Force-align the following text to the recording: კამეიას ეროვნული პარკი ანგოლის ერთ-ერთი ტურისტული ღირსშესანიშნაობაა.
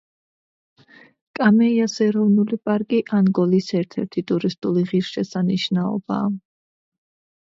კამეიას 1.39 1.97
ეროვნული 2.05 2.57
პარკი 2.69 3.01
ანგოლის 3.17 3.69
ერთ-ერთი 3.81 4.23
ტურისტული 4.33 4.85
ღირსშესანიშნაობაა. 4.93 6.33